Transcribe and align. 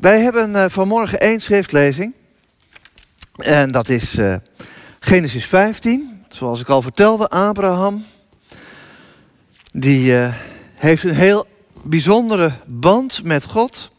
Wij 0.00 0.20
hebben 0.20 0.50
uh, 0.50 0.64
vanmorgen 0.68 1.20
één 1.20 1.40
schriftlezing. 1.40 2.14
En 3.36 3.70
dat 3.70 3.88
is 3.88 4.14
uh, 4.14 4.36
Genesis 5.00 5.46
15. 5.46 6.24
Zoals 6.28 6.60
ik 6.60 6.68
al 6.68 6.82
vertelde, 6.82 7.28
Abraham. 7.28 8.04
Die 9.72 10.06
uh, 10.06 10.34
heeft 10.74 11.04
een 11.04 11.14
heel 11.14 11.46
bijzondere 11.84 12.52
band 12.66 13.24
met 13.24 13.44
God. 13.44 13.90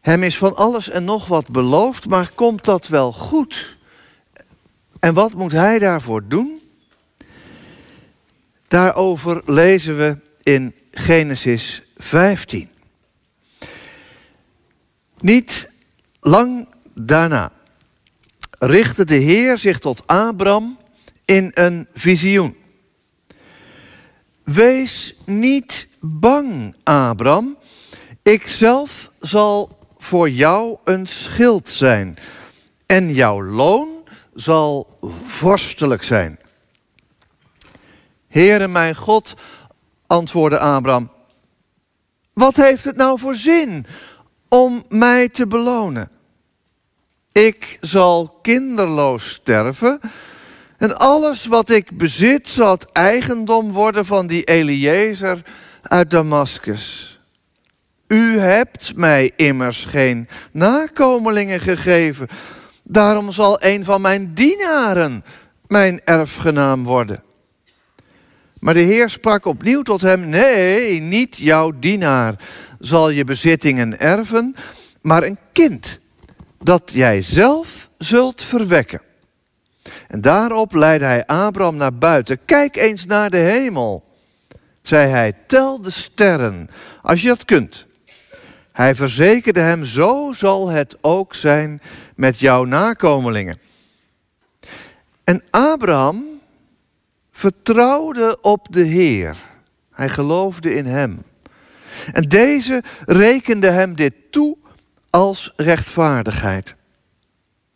Hem 0.00 0.22
is 0.22 0.38
van 0.38 0.56
alles 0.56 0.90
en 0.90 1.04
nog 1.04 1.26
wat 1.26 1.48
beloofd, 1.48 2.06
maar 2.06 2.30
komt 2.34 2.64
dat 2.64 2.88
wel 2.88 3.12
goed? 3.12 3.76
En 5.00 5.14
wat 5.14 5.34
moet 5.34 5.52
hij 5.52 5.78
daarvoor 5.78 6.28
doen? 6.28 6.62
Daarover 8.68 9.42
lezen 9.46 9.96
we 9.96 10.16
in 10.42 10.74
Genesis 10.90 11.82
15. 11.96 12.76
Niet 15.20 15.68
lang 16.20 16.68
daarna 16.94 17.52
richtte 18.58 19.04
de 19.04 19.14
Heer 19.14 19.58
zich 19.58 19.78
tot 19.78 20.02
Abram 20.06 20.78
in 21.24 21.50
een 21.54 21.88
visioen. 21.94 22.56
Wees 24.44 25.14
niet 25.24 25.88
bang, 26.00 26.76
Abram. 26.82 27.58
Ik 28.22 28.46
zelf 28.46 29.10
zal 29.20 29.78
voor 29.98 30.30
jou 30.30 30.78
een 30.84 31.06
schild 31.06 31.70
zijn. 31.70 32.16
En 32.86 33.12
jouw 33.12 33.42
loon 33.42 33.88
zal 34.34 34.98
vorstelijk 35.22 36.02
zijn. 36.02 36.38
Heere 38.28 38.68
mijn 38.68 38.96
God, 38.96 39.34
antwoordde 40.06 40.58
Abram. 40.58 41.10
Wat 42.32 42.56
heeft 42.56 42.84
het 42.84 42.96
nou 42.96 43.18
voor 43.18 43.34
zin 43.34 43.86
om 44.48 44.84
mij 44.88 45.28
te 45.28 45.46
belonen? 45.46 46.10
Ik 47.32 47.78
zal 47.80 48.38
kinderloos 48.42 49.30
sterven 49.30 50.00
en 50.76 50.96
alles 50.96 51.46
wat 51.46 51.70
ik 51.70 51.96
bezit 51.96 52.48
zal 52.48 52.70
het 52.70 52.92
eigendom 52.92 53.72
worden 53.72 54.06
van 54.06 54.26
die 54.26 54.44
Eliezer 54.44 55.42
uit 55.82 56.10
Damascus. 56.10 57.12
U 58.08 58.38
hebt 58.38 58.96
mij 58.96 59.32
immers 59.36 59.84
geen 59.84 60.28
nakomelingen 60.52 61.60
gegeven. 61.60 62.28
Daarom 62.82 63.32
zal 63.32 63.62
een 63.62 63.84
van 63.84 64.00
mijn 64.00 64.34
dienaren 64.34 65.24
mijn 65.66 66.00
erfgenaam 66.04 66.84
worden. 66.84 67.22
Maar 68.60 68.74
de 68.74 68.80
Heer 68.80 69.10
sprak 69.10 69.44
opnieuw 69.44 69.82
tot 69.82 70.00
hem: 70.00 70.28
Nee, 70.28 71.00
niet 71.00 71.36
jouw 71.36 71.72
dienaar 71.78 72.34
zal 72.78 73.10
je 73.10 73.24
bezittingen 73.24 74.00
erven, 74.00 74.54
maar 75.00 75.22
een 75.22 75.38
kind 75.52 75.98
dat 76.58 76.90
jij 76.92 77.22
zelf 77.22 77.90
zult 77.98 78.44
verwekken. 78.44 79.00
En 80.08 80.20
daarop 80.20 80.74
leidde 80.74 81.04
hij 81.06 81.26
Abraham 81.26 81.76
naar 81.76 81.94
buiten. 81.94 82.38
Kijk 82.44 82.76
eens 82.76 83.04
naar 83.04 83.30
de 83.30 83.36
hemel, 83.36 84.04
zei 84.82 85.08
hij, 85.08 85.32
tel 85.46 85.82
de 85.82 85.90
sterren, 85.90 86.68
als 87.02 87.22
je 87.22 87.28
dat 87.28 87.44
kunt. 87.44 87.86
Hij 88.72 88.94
verzekerde 88.94 89.60
hem, 89.60 89.84
zo 89.84 90.32
zal 90.32 90.68
het 90.68 90.96
ook 91.00 91.34
zijn 91.34 91.82
met 92.16 92.38
jouw 92.38 92.64
nakomelingen. 92.64 93.58
En 95.24 95.42
Abraham 95.50 96.27
vertrouwde 97.38 98.38
op 98.40 98.66
de 98.70 98.82
Heer. 98.82 99.36
Hij 99.92 100.08
geloofde 100.08 100.74
in 100.74 100.86
hem. 100.86 101.22
En 102.12 102.22
deze 102.22 102.82
rekende 103.06 103.70
hem 103.70 103.96
dit 103.96 104.14
toe 104.30 104.56
als 105.10 105.52
rechtvaardigheid. 105.56 106.74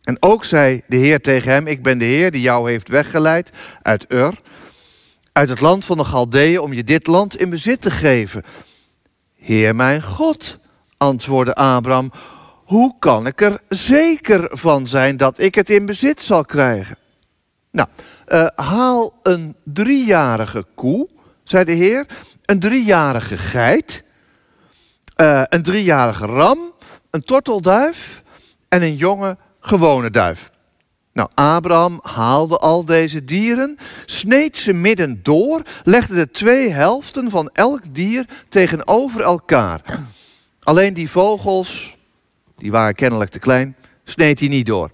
En 0.03 0.17
ook 0.19 0.45
zei 0.45 0.81
de 0.87 0.95
Heer 0.95 1.21
tegen 1.21 1.51
hem: 1.51 1.67
Ik 1.67 1.83
ben 1.83 1.97
de 1.97 2.05
Heer 2.05 2.31
die 2.31 2.41
jou 2.41 2.71
heeft 2.71 2.87
weggeleid 2.87 3.49
uit 3.81 4.05
Ur, 4.07 4.41
uit 5.31 5.49
het 5.49 5.59
land 5.59 5.85
van 5.85 5.97
de 5.97 6.03
Galdeeën, 6.03 6.59
om 6.59 6.73
je 6.73 6.83
dit 6.83 7.07
land 7.07 7.37
in 7.37 7.49
bezit 7.49 7.81
te 7.81 7.91
geven. 7.91 8.43
Heer 9.35 9.75
mijn 9.75 10.01
God, 10.01 10.59
antwoordde 10.97 11.55
Abraham, 11.55 12.11
hoe 12.63 12.95
kan 12.99 13.27
ik 13.27 13.41
er 13.41 13.61
zeker 13.69 14.47
van 14.51 14.87
zijn 14.87 15.17
dat 15.17 15.39
ik 15.39 15.55
het 15.55 15.69
in 15.69 15.85
bezit 15.85 16.21
zal 16.21 16.45
krijgen? 16.45 16.97
Nou, 17.71 17.87
uh, 18.33 18.47
haal 18.55 19.19
een 19.23 19.55
driejarige 19.63 20.65
koe, 20.75 21.07
zei 21.43 21.63
de 21.63 21.73
Heer, 21.73 22.05
een 22.45 22.59
driejarige 22.59 23.37
geit, 23.37 24.03
uh, 25.21 25.43
een 25.49 25.63
driejarige 25.63 26.25
ram, 26.25 26.73
een 27.09 27.23
tortelduif 27.23 28.23
en 28.69 28.81
een 28.81 28.95
jonge 28.95 29.37
gewone 29.59 30.09
duif. 30.09 30.51
Nou, 31.13 31.29
Abraham 31.33 31.99
haalde 32.01 32.57
al 32.57 32.85
deze 32.85 33.23
dieren, 33.23 33.77
sneed 34.05 34.57
ze 34.57 34.73
midden 34.73 35.19
door, 35.23 35.61
legde 35.83 36.15
de 36.15 36.31
twee 36.31 36.69
helften 36.69 37.29
van 37.29 37.49
elk 37.53 37.81
dier 37.91 38.25
tegenover 38.49 39.21
elkaar. 39.21 39.81
Alleen 40.59 40.93
die 40.93 41.09
vogels, 41.09 41.97
die 42.55 42.71
waren 42.71 42.95
kennelijk 42.95 43.31
te 43.31 43.39
klein, 43.39 43.75
sneed 44.03 44.39
hij 44.39 44.47
niet 44.47 44.65
door. 44.65 44.91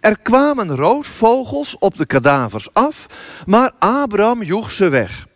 Er 0.00 0.18
kwamen 0.18 0.76
roodvogels 0.76 1.78
op 1.78 1.96
de 1.96 2.06
kadavers 2.06 2.72
af, 2.74 3.06
maar 3.46 3.72
Abraham 3.78 4.42
joeg 4.42 4.70
ze 4.70 4.88
weg. 4.88 5.26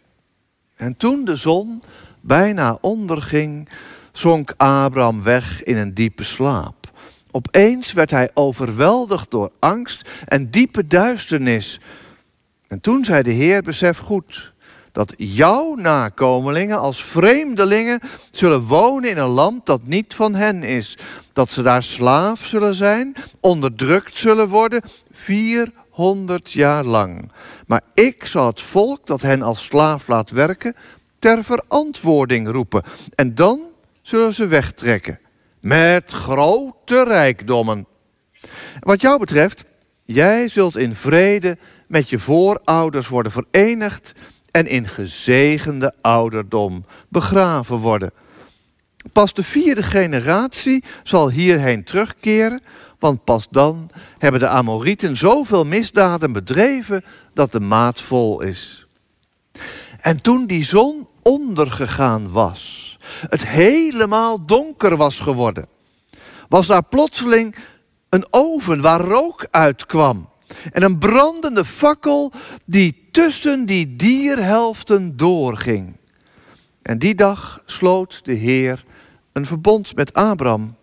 En 0.77 0.97
toen 0.97 1.25
de 1.25 1.37
zon 1.37 1.83
bijna 2.21 2.79
onderging, 2.81 3.69
zonk 4.13 4.55
Abraham 4.57 5.23
weg 5.23 5.63
in 5.63 5.77
een 5.77 5.95
diepe 5.95 6.25
slaap. 6.25 6.93
Opeens 7.31 7.93
werd 7.93 8.11
hij 8.11 8.31
overweldigd 8.35 9.31
door 9.31 9.51
angst 9.59 10.11
en 10.25 10.51
diepe 10.51 10.87
duisternis. 10.87 11.81
En 12.67 12.81
toen 12.81 13.05
zei 13.05 13.23
de 13.23 13.31
Heer: 13.31 13.63
Besef 13.63 13.99
goed 13.99 14.50
dat 14.93 15.15
jouw 15.17 15.75
nakomelingen 15.75 16.79
als 16.79 17.05
vreemdelingen 17.05 18.01
zullen 18.31 18.63
wonen 18.63 19.11
in 19.11 19.19
een 19.19 19.29
land 19.29 19.67
dat 19.67 19.87
niet 19.87 20.15
van 20.15 20.35
hen 20.35 20.63
is. 20.63 20.99
Dat 21.33 21.51
ze 21.51 21.63
daar 21.63 21.83
slaaf 21.83 22.45
zullen 22.45 22.75
zijn, 22.75 23.15
onderdrukt 23.41 24.17
zullen 24.17 24.49
worden, 24.49 24.83
400 25.11 26.53
jaar 26.53 26.85
lang. 26.85 27.33
Maar 27.67 27.83
ik 27.95 28.27
zal 28.27 28.47
het 28.47 28.61
volk 28.61 29.07
dat 29.07 29.23
hen 29.23 29.43
als 29.43 29.65
slaaf 29.65 30.09
laat 30.09 30.31
werken, 30.31 30.77
ter 31.19 31.45
verantwoording 31.45 32.51
roepen. 32.51 32.83
En 33.15 33.35
dan 33.35 33.61
zullen 34.03 34.35
ze 34.35 34.47
wegtrekken 34.47 35.21
met 35.61 36.11
grote 36.11 37.05
rijkdommen. 37.05 37.87
Wat 38.81 39.01
jou 39.01 39.19
betreft, 39.19 39.65
jij 40.03 40.49
zult 40.49 40.77
in 40.77 40.95
vrede 40.95 41.59
met 41.87 42.09
je 42.09 42.19
voorouders 42.19 43.09
worden 43.09 43.33
verenigd 43.33 44.13
en 44.51 44.67
in 44.67 44.89
gezegende 44.89 45.95
ouderdom 46.01 46.85
begraven 47.09 47.77
worden. 47.77 48.13
Pas 49.13 49.35
de 49.35 49.45
vierde 49.45 49.83
generatie 49.83 50.85
zal 51.03 51.31
hierheen 51.31 51.85
terugkeren, 51.85 52.63
want 52.99 53.25
pas 53.25 53.47
dan 53.51 53.91
hebben 54.19 54.41
de 54.41 54.49
Amorieten 54.49 55.17
zoveel 55.17 55.65
misdaden 55.65 56.33
bedreven 56.33 57.05
dat 57.35 57.53
de 57.53 57.61
maat 57.61 58.01
vol 58.01 58.43
is. 58.43 58.87
En 60.01 60.23
toen 60.23 60.47
die 60.47 60.65
zon 60.65 61.09
ondergegaan 61.23 62.31
was, 62.31 62.99
het 63.29 63.47
helemaal 63.47 64.47
donker 64.47 64.97
was 64.97 65.21
geworden, 65.21 65.67
was 66.49 66.67
daar 66.67 66.85
plotseling 66.85 67.57
een 68.09 68.27
oven 68.31 68.81
waar 68.81 69.01
rook 69.01 69.47
uitkwam. 69.51 70.29
En 70.73 70.83
een 70.83 70.99
brandende 70.99 71.65
fakkel 71.65 72.33
die 72.65 73.00
tussen 73.11 73.67
die 73.67 73.97
dierhelften 73.97 75.17
doorging. 75.17 75.97
En 76.83 76.99
die 76.99 77.15
dag 77.15 77.63
sloot 77.67 78.21
de 78.25 78.33
Heer 78.33 78.83
een 79.33 79.47
verbond 79.47 79.95
met 79.95 80.15
Abraham. 80.15 80.77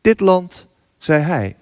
Dit 0.00 0.20
land, 0.20 0.66
zei 0.98 1.22
hij, 1.22 1.56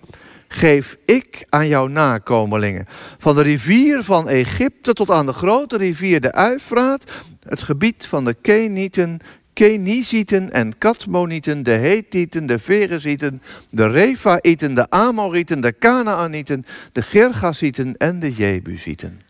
geef 0.48 0.96
ik 1.04 1.46
aan 1.48 1.68
jouw 1.68 1.86
nakomelingen. 1.86 2.86
Van 3.18 3.34
de 3.34 3.42
rivier 3.42 4.04
van 4.04 4.28
Egypte 4.28 4.92
tot 4.92 5.10
aan 5.10 5.26
de 5.26 5.32
grote 5.32 5.76
rivier 5.76 6.20
de 6.20 6.32
Uifraat, 6.32 7.04
het 7.42 7.62
gebied 7.62 8.06
van 8.06 8.24
de 8.24 8.34
Kenieten, 8.34 9.18
Kenizieten 9.52 10.50
en 10.50 10.78
Katmonieten, 10.78 11.62
de 11.62 11.70
Hethieten, 11.70 12.46
de 12.46 12.58
Ferezieten, 12.58 13.42
de 13.70 13.88
Refaïten, 13.88 14.74
de 14.74 14.90
Amorieten, 14.90 15.60
de 15.60 15.72
Kanaanieten, 15.72 16.64
de 16.92 17.02
Gergasieten 17.02 17.96
en 17.96 18.20
de 18.20 18.32
Jebusieten. 18.32 19.20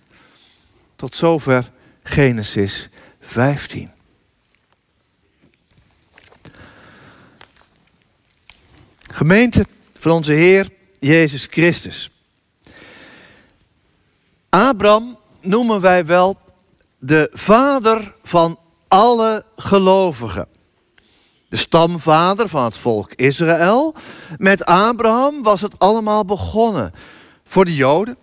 Tot 1.00 1.16
zover 1.16 1.70
Genesis 2.02 2.88
15. 3.20 3.90
Gemeente 9.00 9.66
van 9.98 10.12
onze 10.12 10.32
Heer 10.32 10.70
Jezus 10.98 11.46
Christus. 11.50 12.10
Abraham 14.48 15.18
noemen 15.40 15.80
wij 15.80 16.06
wel 16.06 16.38
de 16.98 17.30
vader 17.32 18.14
van 18.22 18.58
alle 18.88 19.44
gelovigen. 19.56 20.48
de 21.48 21.56
stamvader 21.56 22.48
van 22.48 22.64
het 22.64 22.76
volk 22.76 23.12
Israël. 23.12 23.94
Met 24.36 24.64
Abraham 24.64 25.42
was 25.42 25.60
het 25.60 25.78
allemaal 25.78 26.24
begonnen. 26.24 26.92
Voor 27.44 27.64
de 27.64 27.74
Joden, 27.74 28.16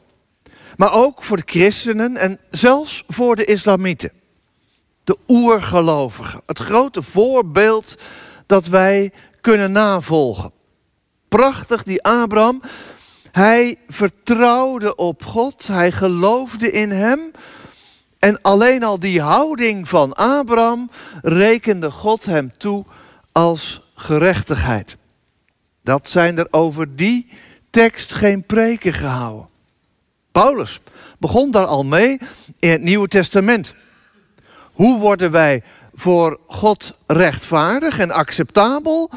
maar 0.77 0.93
ook 0.93 1.23
voor 1.23 1.37
de 1.37 1.43
christenen 1.45 2.15
en 2.17 2.39
zelfs 2.51 3.03
voor 3.07 3.35
de 3.35 3.45
islamieten. 3.45 4.11
De 5.03 5.17
oergelovigen, 5.27 6.41
het 6.45 6.59
grote 6.59 7.03
voorbeeld 7.03 7.95
dat 8.45 8.67
wij 8.67 9.11
kunnen 9.41 9.71
navolgen. 9.71 10.51
Prachtig, 11.27 11.83
die 11.83 12.03
Abraham. 12.03 12.61
Hij 13.31 13.77
vertrouwde 13.87 14.95
op 14.95 15.25
God, 15.25 15.67
hij 15.67 15.91
geloofde 15.91 16.71
in 16.71 16.91
hem. 16.91 17.31
En 18.19 18.41
alleen 18.41 18.83
al 18.83 18.99
die 18.99 19.21
houding 19.21 19.89
van 19.89 20.13
Abraham 20.13 20.89
rekende 21.21 21.91
God 21.91 22.25
hem 22.25 22.57
toe 22.57 22.85
als 23.31 23.81
gerechtigheid. 23.95 24.97
Dat 25.83 26.09
zijn 26.09 26.37
er 26.37 26.47
over 26.51 26.95
die 26.95 27.27
tekst 27.69 28.13
geen 28.13 28.45
preken 28.45 28.93
gehouden. 28.93 29.49
Paulus 30.37 30.81
begon 31.19 31.51
daar 31.51 31.65
al 31.65 31.85
mee 31.85 32.19
in 32.59 32.69
het 32.69 32.81
Nieuwe 32.81 33.07
Testament. 33.07 33.73
Hoe 34.73 34.99
worden 34.99 35.31
wij 35.31 35.63
voor 35.93 36.39
God 36.47 36.93
rechtvaardig 37.07 37.99
en 37.99 38.11
acceptabel? 38.11 39.09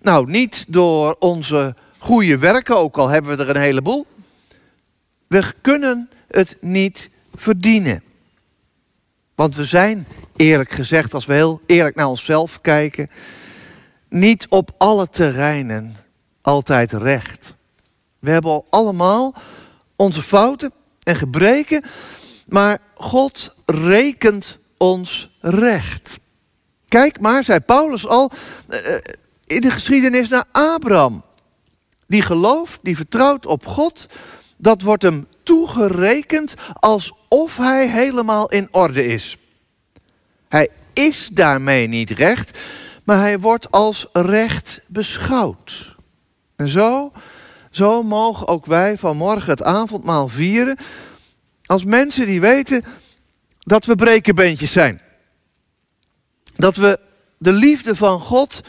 Nou, 0.00 0.30
niet 0.30 0.64
door 0.68 1.16
onze 1.18 1.74
goede 1.98 2.38
werken, 2.38 2.76
ook 2.76 2.96
al 2.96 3.08
hebben 3.08 3.36
we 3.36 3.42
er 3.42 3.56
een 3.56 3.62
heleboel. 3.62 4.06
We 5.26 5.52
kunnen 5.60 6.10
het 6.28 6.56
niet 6.60 7.10
verdienen. 7.34 8.02
Want 9.34 9.54
we 9.54 9.64
zijn, 9.64 10.06
eerlijk 10.36 10.70
gezegd, 10.70 11.14
als 11.14 11.26
we 11.26 11.32
heel 11.32 11.60
eerlijk 11.66 11.96
naar 11.96 12.08
onszelf 12.08 12.60
kijken, 12.60 13.10
niet 14.08 14.46
op 14.48 14.70
alle 14.78 15.08
terreinen 15.08 15.94
altijd 16.40 16.92
recht. 16.92 17.54
We 18.18 18.30
hebben 18.30 18.62
allemaal 18.70 19.34
onze 19.96 20.22
fouten 20.22 20.72
en 21.02 21.16
gebreken, 21.16 21.84
maar 22.46 22.78
God 22.94 23.54
rekent 23.66 24.58
ons 24.76 25.36
recht. 25.40 26.18
Kijk 26.88 27.20
maar, 27.20 27.44
zei 27.44 27.60
Paulus 27.60 28.06
al 28.06 28.30
eh, 28.68 28.94
in 29.44 29.60
de 29.60 29.70
geschiedenis 29.70 30.28
naar 30.28 30.44
Abraham. 30.52 31.24
Die 32.06 32.22
gelooft, 32.22 32.78
die 32.82 32.96
vertrouwt 32.96 33.46
op 33.46 33.66
God, 33.66 34.06
dat 34.56 34.82
wordt 34.82 35.02
hem 35.02 35.26
toegerekend 35.42 36.54
alsof 36.74 37.56
hij 37.56 37.88
helemaal 37.88 38.50
in 38.50 38.68
orde 38.70 39.06
is. 39.06 39.38
Hij 40.48 40.68
is 40.92 41.28
daarmee 41.32 41.86
niet 41.86 42.10
recht, 42.10 42.58
maar 43.04 43.18
hij 43.18 43.38
wordt 43.38 43.70
als 43.70 44.06
recht 44.12 44.80
beschouwd. 44.86 45.94
En 46.56 46.68
zo, 46.68 47.12
zo 47.76 48.02
mogen 48.02 48.48
ook 48.48 48.66
wij 48.66 48.98
vanmorgen 48.98 49.50
het 49.50 49.62
avondmaal 49.62 50.28
vieren 50.28 50.76
als 51.64 51.84
mensen 51.84 52.26
die 52.26 52.40
weten 52.40 52.84
dat 53.58 53.84
we 53.84 53.94
brekenbeentjes 53.94 54.72
zijn. 54.72 55.00
Dat 56.54 56.76
we 56.76 57.00
de 57.38 57.52
liefde 57.52 57.96
van 57.96 58.20
God 58.20 58.60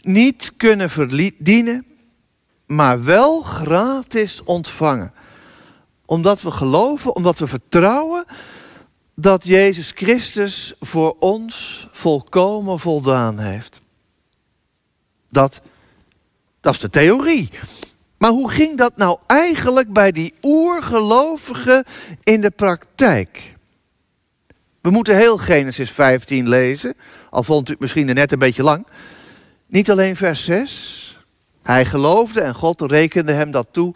niet 0.00 0.52
kunnen 0.56 0.90
verdienen, 0.90 1.86
maar 2.66 3.04
wel 3.04 3.42
gratis 3.42 4.42
ontvangen. 4.42 5.12
Omdat 6.06 6.42
we 6.42 6.50
geloven, 6.50 7.16
omdat 7.16 7.38
we 7.38 7.46
vertrouwen 7.46 8.24
dat 9.14 9.44
Jezus 9.44 9.90
Christus 9.94 10.74
voor 10.80 11.16
ons 11.18 11.86
volkomen 11.90 12.78
voldaan 12.78 13.38
heeft. 13.38 13.80
Dat, 15.30 15.60
dat 16.60 16.72
is 16.72 16.80
de 16.80 16.90
theorie. 16.90 17.50
Maar 18.24 18.32
hoe 18.32 18.50
ging 18.50 18.78
dat 18.78 18.96
nou 18.96 19.18
eigenlijk 19.26 19.92
bij 19.92 20.12
die 20.12 20.34
oergelovigen 20.42 21.84
in 22.22 22.40
de 22.40 22.50
praktijk? 22.50 23.54
We 24.80 24.90
moeten 24.90 25.16
heel 25.16 25.36
Genesis 25.36 25.90
15 25.90 26.48
lezen, 26.48 26.94
al 27.30 27.42
vond 27.42 27.68
u 27.68 27.72
het 27.72 27.80
misschien 27.80 28.06
net 28.06 28.32
een 28.32 28.38
beetje 28.38 28.62
lang. 28.62 28.86
Niet 29.66 29.90
alleen 29.90 30.16
vers 30.16 30.44
6. 30.44 31.16
Hij 31.62 31.84
geloofde 31.84 32.40
en 32.40 32.54
God 32.54 32.82
rekende 32.82 33.32
hem 33.32 33.50
dat 33.50 33.66
toe 33.70 33.94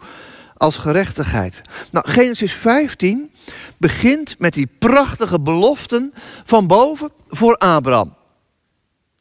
als 0.57 0.77
gerechtigheid. 0.77 1.61
Nou, 1.91 2.09
Genesis 2.09 2.53
15 2.53 3.31
begint 3.77 4.39
met 4.39 4.53
die 4.53 4.69
prachtige 4.79 5.39
beloften 5.39 6.13
van 6.45 6.67
boven 6.67 7.11
voor 7.27 7.57
Abraham. 7.57 8.15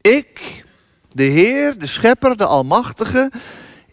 Ik, 0.00 0.64
de 1.12 1.22
Heer, 1.22 1.78
de 1.78 1.86
Schepper, 1.86 2.36
de 2.36 2.46
Almachtige, 2.46 3.32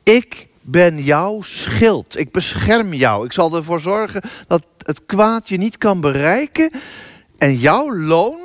ik 0.04 0.48
ben 0.68 1.04
jouw 1.04 1.42
schild. 1.42 2.18
Ik 2.18 2.32
bescherm 2.32 2.94
jou. 2.94 3.26
Ik 3.26 3.34
zal 3.34 3.56
ervoor 3.56 3.80
zorgen 3.80 4.22
dat 4.48 4.64
het 4.78 5.06
kwaad 5.06 5.50
je 5.50 5.58
niet 5.58 5.78
kan 5.78 6.02
bereiken. 6.02 6.72
En 7.38 7.58
jouw 7.58 7.96
loon 7.96 8.40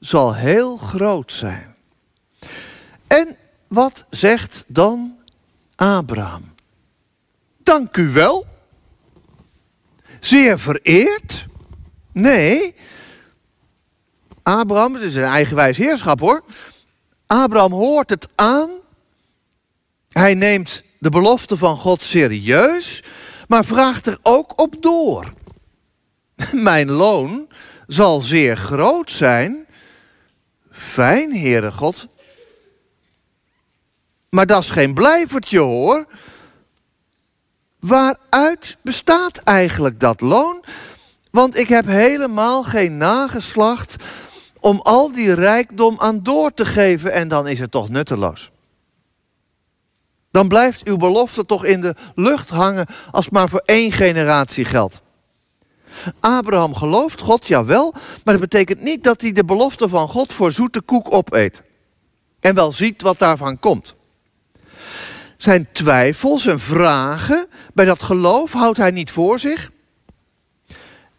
zal 0.00 0.34
heel 0.34 0.76
groot 0.76 1.32
zijn. 1.32 1.74
En 3.06 3.36
wat 3.68 4.04
zegt 4.10 4.64
dan 4.66 5.16
Abraham? 5.76 6.54
Dank 7.62 7.96
u 7.96 8.08
wel. 8.08 8.46
Zeer 10.20 10.58
vereerd? 10.58 11.46
Nee. 12.12 12.74
Abraham, 14.42 14.94
het 14.94 15.02
is 15.02 15.14
een 15.14 15.22
eigenwijs 15.22 15.76
heerschap 15.76 16.20
hoor. 16.20 16.44
Abraham 17.26 17.72
hoort 17.72 18.10
het 18.10 18.28
aan. 18.34 18.70
Hij 20.08 20.34
neemt 20.34 20.82
de 20.98 21.10
belofte 21.10 21.56
van 21.56 21.76
God 21.76 22.02
serieus, 22.02 23.02
maar 23.48 23.64
vraagt 23.64 24.06
er 24.06 24.18
ook 24.22 24.60
op 24.60 24.82
door. 24.82 25.32
Mijn 26.52 26.90
loon 26.90 27.48
zal 27.86 28.20
zeer 28.20 28.56
groot 28.56 29.10
zijn. 29.10 29.66
Fijn, 30.70 31.36
Heere 31.36 31.72
God. 31.72 32.06
Maar 34.30 34.46
dat 34.46 34.62
is 34.62 34.70
geen 34.70 34.94
blijvertje 34.94 35.58
hoor. 35.58 36.06
Waaruit 37.80 38.76
bestaat 38.82 39.38
eigenlijk 39.38 40.00
dat 40.00 40.20
loon? 40.20 40.64
Want 41.30 41.58
ik 41.58 41.68
heb 41.68 41.86
helemaal 41.86 42.62
geen 42.62 42.96
nageslacht 42.96 44.04
om 44.60 44.80
al 44.80 45.12
die 45.12 45.34
rijkdom 45.34 45.94
aan 45.98 46.22
door 46.22 46.54
te 46.54 46.64
geven 46.66 47.12
en 47.12 47.28
dan 47.28 47.48
is 47.48 47.58
het 47.58 47.70
toch 47.70 47.88
nutteloos. 47.88 48.50
Dan 50.30 50.48
blijft 50.48 50.84
uw 50.84 50.96
belofte 50.96 51.46
toch 51.46 51.64
in 51.64 51.80
de 51.80 51.94
lucht 52.14 52.48
hangen 52.48 52.86
als 53.10 53.24
het 53.24 53.34
maar 53.34 53.48
voor 53.48 53.62
één 53.64 53.92
generatie 53.92 54.64
geldt. 54.64 55.00
Abraham 56.20 56.74
gelooft 56.74 57.20
God, 57.20 57.46
jawel, 57.46 57.92
maar 58.24 58.38
dat 58.38 58.48
betekent 58.50 58.82
niet 58.82 59.04
dat 59.04 59.20
hij 59.20 59.32
de 59.32 59.44
belofte 59.44 59.88
van 59.88 60.08
God 60.08 60.32
voor 60.32 60.52
zoete 60.52 60.80
koek 60.80 61.12
opeet. 61.12 61.62
En 62.40 62.54
wel 62.54 62.72
ziet 62.72 63.02
wat 63.02 63.18
daarvan 63.18 63.58
komt. 63.58 63.94
Zijn 65.36 65.68
twijfels 65.72 66.46
en 66.46 66.60
vragen 66.60 67.46
bij 67.74 67.84
dat 67.84 68.02
geloof 68.02 68.52
houdt 68.52 68.78
hij 68.78 68.90
niet 68.90 69.10
voor 69.10 69.38
zich. 69.38 69.70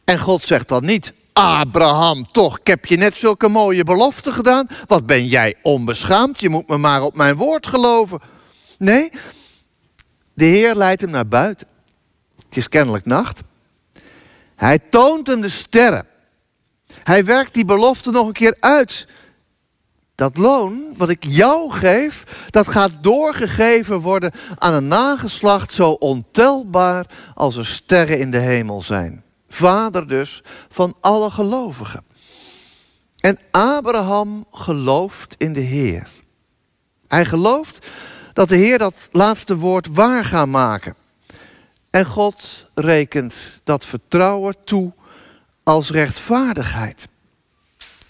En 0.05 0.19
God 0.19 0.43
zegt 0.43 0.67
dan 0.67 0.85
niet, 0.85 1.13
Abraham, 1.33 2.31
toch, 2.31 2.59
ik 2.59 2.67
heb 2.67 2.85
je 2.85 2.97
net 2.97 3.15
zulke 3.15 3.47
mooie 3.47 3.83
beloften 3.83 4.33
gedaan. 4.33 4.67
Wat 4.87 5.05
ben 5.05 5.27
jij 5.27 5.55
onbeschaamd, 5.61 6.39
je 6.39 6.49
moet 6.49 6.67
me 6.67 6.77
maar 6.77 7.01
op 7.01 7.15
mijn 7.15 7.35
woord 7.35 7.67
geloven. 7.67 8.19
Nee, 8.79 9.11
de 10.33 10.45
Heer 10.45 10.75
leidt 10.75 11.01
hem 11.01 11.09
naar 11.09 11.27
buiten. 11.27 11.67
Het 12.45 12.57
is 12.57 12.69
kennelijk 12.69 13.05
nacht. 13.05 13.39
Hij 14.55 14.79
toont 14.79 15.27
hem 15.27 15.41
de 15.41 15.49
sterren. 15.49 16.07
Hij 16.93 17.25
werkt 17.25 17.53
die 17.53 17.65
belofte 17.65 18.11
nog 18.11 18.27
een 18.27 18.33
keer 18.33 18.55
uit. 18.59 19.07
Dat 20.15 20.37
loon 20.37 20.93
wat 20.97 21.09
ik 21.09 21.23
jou 21.23 21.71
geef, 21.71 22.23
dat 22.49 22.67
gaat 22.67 22.91
doorgegeven 23.01 23.99
worden 23.99 24.31
aan 24.55 24.73
een 24.73 24.87
nageslacht 24.87 25.73
zo 25.73 25.91
ontelbaar 25.91 27.05
als 27.35 27.55
er 27.55 27.65
sterren 27.65 28.19
in 28.19 28.31
de 28.31 28.39
hemel 28.39 28.81
zijn. 28.81 29.23
Vader 29.47 30.07
dus 30.07 30.43
van 30.69 30.95
alle 30.99 31.31
gelovigen. 31.31 32.03
En 33.17 33.39
Abraham 33.51 34.45
gelooft 34.51 35.35
in 35.37 35.53
de 35.53 35.59
Heer. 35.59 36.09
Hij 37.07 37.25
gelooft 37.25 37.87
dat 38.39 38.49
de 38.49 38.55
Heer 38.55 38.77
dat 38.77 38.95
laatste 39.11 39.57
woord 39.57 39.87
waar 39.91 40.25
gaat 40.25 40.47
maken. 40.47 40.95
En 41.89 42.05
God 42.05 42.67
rekent 42.73 43.33
dat 43.63 43.85
vertrouwen 43.85 44.55
toe 44.63 44.91
als 45.63 45.89
rechtvaardigheid. 45.89 47.07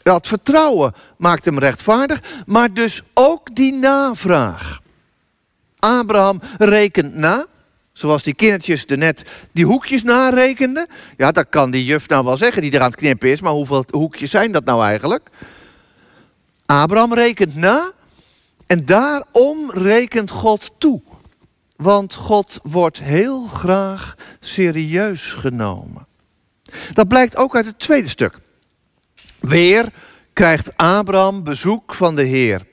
Dat 0.03 0.27
vertrouwen 0.27 0.93
maakt 1.17 1.45
hem 1.45 1.59
rechtvaardig, 1.59 2.21
maar 2.45 2.73
dus 2.73 3.01
ook 3.13 3.55
die 3.55 3.73
navraag. 3.73 4.81
Abraham 5.79 6.41
rekent 6.57 7.15
na, 7.15 7.45
zoals 7.93 8.23
die 8.23 8.33
kindertjes 8.33 8.85
er 8.85 8.97
net 8.97 9.23
die 9.51 9.65
hoekjes 9.65 10.03
narekenden. 10.03 10.87
Ja, 11.17 11.31
dat 11.31 11.45
kan 11.49 11.71
die 11.71 11.85
juf 11.85 12.07
nou 12.07 12.25
wel 12.25 12.37
zeggen 12.37 12.61
die 12.61 12.71
er 12.71 12.81
aan 12.81 12.89
het 12.89 12.99
knippen 12.99 13.29
is, 13.29 13.41
maar 13.41 13.53
hoeveel 13.53 13.85
hoekjes 13.91 14.29
zijn 14.29 14.51
dat 14.51 14.65
nou 14.65 14.83
eigenlijk? 14.83 15.29
Abraham 16.65 17.13
rekent 17.13 17.55
na 17.55 17.91
En 18.69 18.85
daarom 18.85 19.71
rekent 19.71 20.31
God 20.31 20.71
toe. 20.77 21.01
Want 21.75 22.13
God 22.13 22.59
wordt 22.63 22.99
heel 22.99 23.47
graag 23.47 24.15
serieus 24.39 25.31
genomen. 25.33 26.07
Dat 26.93 27.07
blijkt 27.07 27.37
ook 27.37 27.55
uit 27.55 27.65
het 27.65 27.79
tweede 27.79 28.09
stuk. 28.09 28.39
Weer 29.39 29.93
krijgt 30.33 30.77
Abraham 30.77 31.43
bezoek 31.43 31.93
van 31.93 32.15
de 32.15 32.23
Heer. 32.23 32.65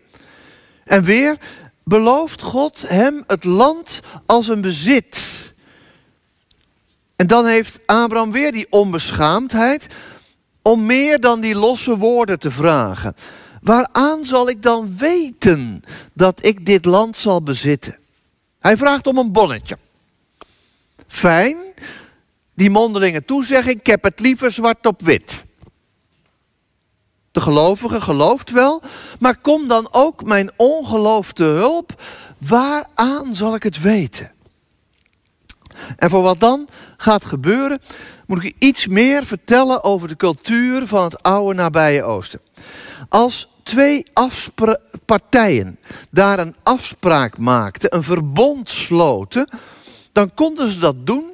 En 0.85 1.03
weer 1.03 1.39
belooft 1.85 2.43
God 2.43 2.85
hem 2.87 3.25
het 3.27 3.45
land 3.45 4.01
als 4.27 4.49
een 4.49 4.61
bezit. 4.61 5.23
En 7.17 7.27
dan 7.27 7.47
heeft 7.47 7.79
Abraham 7.87 8.33
weer 8.33 8.53
die 8.53 8.67
onbeschaamdheid 8.71 9.87
om 10.63 10.87
meer 10.87 11.21
dan 11.21 11.41
die 11.41 11.55
losse 11.55 11.97
woorden 11.97 12.39
te 12.39 12.51
vragen. 12.51 13.15
Waaraan 13.67 14.25
zal 14.25 14.49
ik 14.49 14.63
dan 14.63 14.97
weten 14.97 15.83
dat 16.13 16.45
ik 16.45 16.67
dit 16.67 16.85
land 16.85 17.17
zal 17.17 17.43
bezitten? 17.43 17.99
Hij 18.59 18.77
vraagt 18.77 19.07
om 19.07 19.19
een 19.19 19.33
bonnetje. 19.33 19.79
Fijn, 21.07 21.57
die 22.55 22.71
mondelinge 22.71 23.25
toezegging, 23.25 23.79
ik 23.79 23.87
heb 23.87 24.03
het 24.03 24.21
liever 24.21 24.53
zwart 24.53 24.87
op 24.87 25.03
wit. 25.03 25.45
De 27.31 27.41
gelovige 27.41 28.01
gelooft 28.01 28.51
wel, 28.51 28.83
maar 29.19 29.37
kom 29.37 29.69
dan 29.69 29.89
ook 29.91 30.25
mijn 30.25 30.51
ongeloof 30.57 31.33
te 31.33 31.45
hulp. 31.45 32.03
Waaraan 32.39 33.35
zal 33.35 33.55
ik 33.55 33.63
het 33.63 33.81
weten? 33.81 34.33
En 35.97 36.11
voor 36.11 36.23
wat 36.23 36.41
dan 36.41 36.69
gaat 36.97 37.25
gebeuren, 37.25 37.81
moet 38.27 38.45
ik 38.45 38.55
iets 38.59 38.87
meer 38.87 39.27
vertellen 39.27 39.85
over 39.85 40.09
de 40.09 40.17
cultuur 40.17 40.87
van 40.87 41.05
het 41.05 41.23
oude 41.23 41.55
nabije 41.55 42.03
Oosten. 42.03 42.41
Als 43.09 43.49
twee 43.67 44.03
partijen 45.05 45.79
daar 46.11 46.39
een 46.39 46.55
afspraak 46.63 47.39
maakten, 47.39 47.95
een 47.95 48.03
verbond 48.03 48.71
sloten, 48.71 49.49
dan 50.13 50.35
konden 50.35 50.71
ze 50.71 50.79
dat 50.79 51.07
doen 51.07 51.33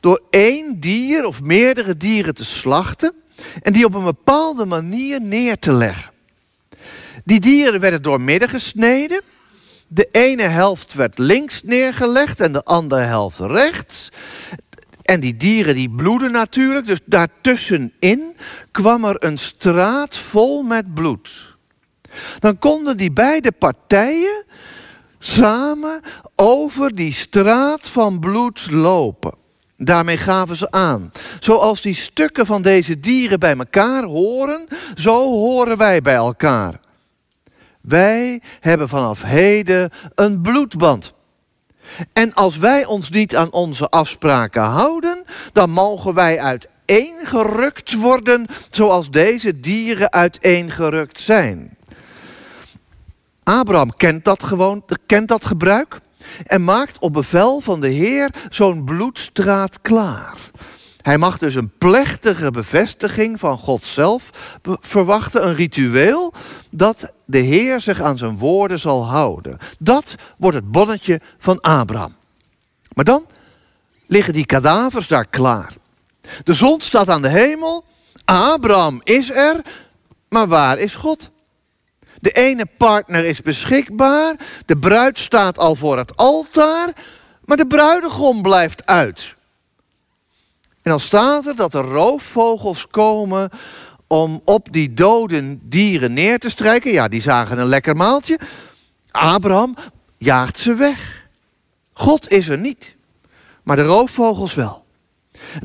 door 0.00 0.22
één 0.30 0.80
dier 0.80 1.26
of 1.26 1.42
meerdere 1.42 1.96
dieren 1.96 2.34
te 2.34 2.44
slachten 2.44 3.14
en 3.62 3.72
die 3.72 3.84
op 3.84 3.94
een 3.94 4.04
bepaalde 4.04 4.64
manier 4.64 5.20
neer 5.20 5.58
te 5.58 5.72
leggen. 5.72 6.12
Die 7.24 7.40
dieren 7.40 7.80
werden 7.80 8.02
doormidden 8.02 8.48
gesneden. 8.48 9.22
De 9.86 10.08
ene 10.10 10.42
helft 10.42 10.94
werd 10.94 11.18
links 11.18 11.60
neergelegd 11.64 12.40
en 12.40 12.52
de 12.52 12.64
andere 12.64 13.00
helft 13.00 13.38
rechts. 13.38 14.08
En 15.02 15.20
die 15.20 15.36
dieren 15.36 15.74
die 15.74 15.90
bloeden 15.90 16.32
natuurlijk, 16.32 16.86
dus 16.86 17.00
daartussenin 17.04 18.36
kwam 18.70 19.04
er 19.04 19.24
een 19.24 19.38
straat 19.38 20.18
vol 20.18 20.62
met 20.62 20.94
bloed. 20.94 21.53
Dan 22.38 22.58
konden 22.58 22.96
die 22.96 23.12
beide 23.12 23.52
partijen 23.52 24.44
samen 25.18 26.00
over 26.34 26.94
die 26.94 27.12
straat 27.12 27.88
van 27.88 28.18
bloed 28.20 28.70
lopen. 28.70 29.34
Daarmee 29.76 30.16
gaven 30.16 30.56
ze 30.56 30.70
aan. 30.70 31.12
Zoals 31.40 31.80
die 31.82 31.94
stukken 31.94 32.46
van 32.46 32.62
deze 32.62 33.00
dieren 33.00 33.40
bij 33.40 33.56
elkaar 33.56 34.04
horen, 34.04 34.66
zo 34.94 35.30
horen 35.30 35.76
wij 35.76 36.00
bij 36.00 36.14
elkaar. 36.14 36.80
Wij 37.80 38.40
hebben 38.60 38.88
vanaf 38.88 39.22
heden 39.22 39.90
een 40.14 40.40
bloedband. 40.40 41.12
En 42.12 42.34
als 42.34 42.58
wij 42.58 42.84
ons 42.84 43.10
niet 43.10 43.36
aan 43.36 43.52
onze 43.52 43.88
afspraken 43.88 44.62
houden, 44.62 45.24
dan 45.52 45.70
mogen 45.70 46.14
wij 46.14 46.40
uiteengerukt 46.40 47.94
worden 47.94 48.46
zoals 48.70 49.10
deze 49.10 49.60
dieren 49.60 50.12
uiteengerukt 50.12 51.20
zijn. 51.20 51.76
Abraham 53.44 53.94
kent 53.94 54.24
dat 54.24 54.42
gewoon, 54.42 54.84
kent 55.06 55.28
dat 55.28 55.44
gebruik 55.44 56.00
en 56.46 56.64
maakt 56.64 56.98
op 56.98 57.12
bevel 57.12 57.60
van 57.60 57.80
de 57.80 57.88
Heer 57.88 58.30
zo'n 58.48 58.84
bloedstraat 58.84 59.80
klaar. 59.80 60.36
Hij 61.02 61.18
mag 61.18 61.38
dus 61.38 61.54
een 61.54 61.72
plechtige 61.78 62.50
bevestiging 62.50 63.40
van 63.40 63.58
God 63.58 63.84
zelf 63.84 64.30
verwachten, 64.80 65.48
een 65.48 65.54
ritueel 65.54 66.32
dat 66.70 67.12
de 67.24 67.38
Heer 67.38 67.80
zich 67.80 68.00
aan 68.00 68.18
zijn 68.18 68.38
woorden 68.38 68.78
zal 68.78 69.06
houden. 69.06 69.58
Dat 69.78 70.14
wordt 70.38 70.56
het 70.56 70.70
bonnetje 70.70 71.20
van 71.38 71.60
Abraham. 71.60 72.14
Maar 72.94 73.04
dan 73.04 73.26
liggen 74.06 74.32
die 74.32 74.46
kadavers 74.46 75.08
daar 75.08 75.26
klaar. 75.26 75.72
De 76.44 76.54
zon 76.54 76.80
staat 76.80 77.08
aan 77.08 77.22
de 77.22 77.28
hemel, 77.28 77.84
Abraham 78.24 79.00
is 79.02 79.30
er, 79.30 79.60
maar 80.28 80.48
waar 80.48 80.78
is 80.78 80.94
God? 80.94 81.30
De 82.24 82.30
ene 82.30 82.66
partner 82.76 83.24
is 83.24 83.42
beschikbaar, 83.42 84.34
de 84.66 84.76
bruid 84.76 85.18
staat 85.18 85.58
al 85.58 85.74
voor 85.74 85.98
het 85.98 86.16
altaar, 86.16 86.92
maar 87.44 87.56
de 87.56 87.66
bruidegom 87.66 88.42
blijft 88.42 88.86
uit. 88.86 89.34
En 90.62 90.90
dan 90.90 91.00
staat 91.00 91.46
er 91.46 91.56
dat 91.56 91.74
er 91.74 91.84
roofvogels 91.84 92.86
komen 92.86 93.50
om 94.06 94.40
op 94.44 94.72
die 94.72 94.94
dode 94.94 95.58
dieren 95.62 96.12
neer 96.12 96.38
te 96.38 96.50
strijken. 96.50 96.92
Ja, 96.92 97.08
die 97.08 97.22
zagen 97.22 97.58
een 97.58 97.66
lekker 97.66 97.96
maaltje. 97.96 98.38
Abraham 99.10 99.76
jaagt 100.18 100.58
ze 100.58 100.74
weg. 100.74 101.26
God 101.92 102.30
is 102.30 102.48
er 102.48 102.58
niet, 102.58 102.94
maar 103.62 103.76
de 103.76 103.82
roofvogels 103.82 104.54
wel. 104.54 104.84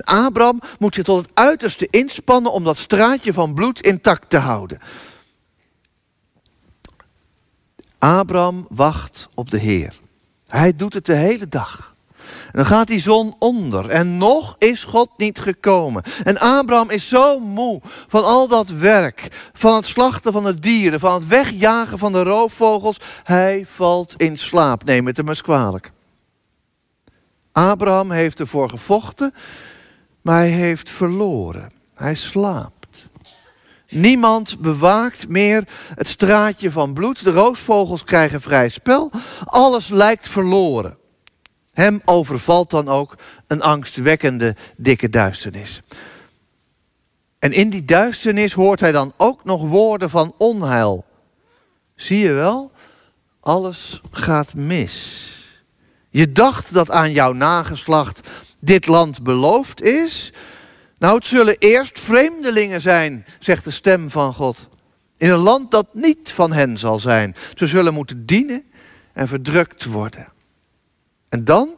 Abraham 0.03 0.61
moet 0.79 0.95
zich 0.95 1.03
tot 1.03 1.17
het 1.17 1.31
uiterste 1.33 1.87
inspannen 1.89 2.51
om 2.51 2.63
dat 2.63 2.77
straatje 2.77 3.33
van 3.33 3.53
bloed 3.53 3.81
intact 3.81 4.29
te 4.29 4.37
houden. 4.37 4.79
Abraham 7.99 8.65
wacht 8.69 9.29
op 9.33 9.49
de 9.49 9.57
Heer. 9.57 9.99
Hij 10.47 10.75
doet 10.75 10.93
het 10.93 11.05
de 11.05 11.15
hele 11.15 11.47
dag. 11.47 11.95
En 12.45 12.51
dan 12.51 12.65
gaat 12.65 12.87
die 12.87 12.99
zon 12.99 13.35
onder 13.39 13.89
en 13.89 14.17
nog 14.17 14.55
is 14.57 14.83
God 14.83 15.09
niet 15.17 15.39
gekomen. 15.39 16.03
En 16.23 16.39
Abraham 16.39 16.89
is 16.89 17.07
zo 17.07 17.39
moe 17.39 17.81
van 18.07 18.23
al 18.23 18.47
dat 18.47 18.69
werk, 18.69 19.49
van 19.53 19.75
het 19.75 19.85
slachten 19.85 20.31
van 20.31 20.43
de 20.43 20.59
dieren, 20.59 20.99
van 20.99 21.13
het 21.13 21.27
wegjagen 21.27 21.97
van 21.97 22.11
de 22.11 22.23
roofvogels. 22.23 22.99
Hij 23.23 23.65
valt 23.73 24.13
in 24.21 24.37
slaap. 24.37 24.83
Neem 24.83 25.05
het 25.05 25.17
hem 25.17 25.29
eens 25.29 25.41
kwalijk. 25.41 25.91
Abraham 27.51 28.11
heeft 28.11 28.39
ervoor 28.39 28.69
gevochten, 28.69 29.33
maar 30.21 30.37
hij 30.37 30.49
heeft 30.49 30.89
verloren. 30.89 31.71
Hij 31.95 32.15
slaapt. 32.15 32.78
Niemand 33.89 34.59
bewaakt 34.59 35.27
meer 35.27 35.67
het 35.95 36.07
straatje 36.07 36.71
van 36.71 36.93
bloed. 36.93 37.23
De 37.23 37.31
roosvogels 37.31 38.03
krijgen 38.03 38.41
vrij 38.41 38.69
spel. 38.69 39.11
Alles 39.43 39.87
lijkt 39.87 40.27
verloren. 40.27 40.97
Hem 41.73 42.01
overvalt 42.05 42.69
dan 42.69 42.87
ook 42.87 43.17
een 43.47 43.61
angstwekkende 43.61 44.55
dikke 44.77 45.09
duisternis. 45.09 45.81
En 47.39 47.51
in 47.51 47.69
die 47.69 47.85
duisternis 47.85 48.53
hoort 48.53 48.79
hij 48.79 48.91
dan 48.91 49.13
ook 49.17 49.43
nog 49.43 49.61
woorden 49.61 50.09
van 50.09 50.33
onheil. 50.37 51.05
Zie 51.95 52.19
je 52.19 52.31
wel? 52.31 52.71
Alles 53.39 54.01
gaat 54.11 54.53
mis. 54.53 55.27
Je 56.09 56.31
dacht 56.31 56.73
dat 56.73 56.91
aan 56.91 57.11
jouw 57.11 57.33
nageslacht 57.33 58.27
dit 58.59 58.87
land 58.87 59.23
beloofd 59.23 59.81
is, 59.81 60.33
nou, 60.99 61.15
het 61.15 61.25
zullen 61.25 61.55
eerst 61.59 61.99
vreemdelingen 61.99 62.81
zijn, 62.81 63.25
zegt 63.39 63.63
de 63.63 63.71
stem 63.71 64.09
van 64.09 64.33
God. 64.33 64.67
In 65.17 65.29
een 65.29 65.37
land 65.37 65.71
dat 65.71 65.87
niet 65.93 66.31
van 66.31 66.51
hen 66.51 66.79
zal 66.79 66.99
zijn. 66.99 67.35
Ze 67.55 67.67
zullen 67.67 67.93
moeten 67.93 68.25
dienen 68.25 68.63
en 69.13 69.27
verdrukt 69.27 69.85
worden. 69.85 70.27
En 71.29 71.43
dan 71.43 71.75